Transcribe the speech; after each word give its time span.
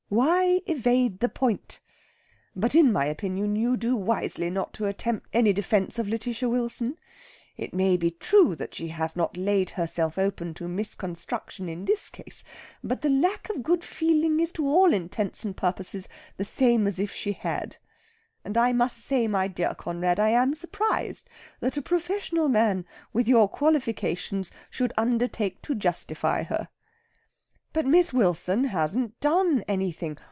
Why 0.13 0.59
evade 0.65 1.21
the 1.21 1.29
point? 1.29 1.79
But 2.53 2.75
in 2.75 2.91
my 2.91 3.05
opinion 3.05 3.55
you 3.55 3.77
do 3.77 3.95
wisely 3.95 4.49
not 4.49 4.73
to 4.73 4.87
attempt 4.87 5.29
any 5.31 5.53
defence 5.53 5.97
of 5.97 6.07
Lætitia 6.07 6.51
Wilson. 6.51 6.97
It 7.55 7.73
may 7.73 7.95
be 7.95 8.11
true 8.11 8.53
that 8.57 8.73
she 8.75 8.89
has 8.89 9.15
not 9.15 9.37
laid 9.37 9.69
herself 9.69 10.17
open 10.17 10.53
to 10.55 10.67
misconstruction 10.67 11.69
in 11.69 11.85
this 11.85 12.09
case, 12.09 12.43
but 12.83 12.99
the 12.99 13.09
lack 13.09 13.49
of 13.51 13.63
good 13.63 13.85
feeling 13.85 14.41
is 14.41 14.51
to 14.51 14.67
all 14.67 14.91
intents 14.93 15.45
and 15.45 15.55
purposes 15.55 16.09
the 16.35 16.43
same 16.43 16.87
as 16.87 16.99
if 16.99 17.13
she 17.15 17.31
had; 17.31 17.77
and 18.43 18.57
I 18.57 18.73
must 18.73 18.97
say, 18.97 19.27
my 19.29 19.47
dear 19.47 19.73
Conrad, 19.73 20.19
I 20.19 20.31
am 20.31 20.55
surprised 20.55 21.29
that 21.61 21.77
a 21.77 21.81
professional 21.81 22.49
man 22.49 22.83
with 23.13 23.29
your 23.29 23.47
qualifications 23.47 24.51
should 24.69 24.91
undertake 24.97 25.61
to 25.61 25.73
justify 25.73 26.43
her." 26.43 26.67
"But 27.73 27.85
Miss 27.85 28.11
Wilson 28.11 28.65
hasn't 28.65 29.17
done 29.21 29.63
anything! 29.65 30.17